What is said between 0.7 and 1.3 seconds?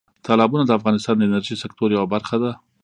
افغانستان د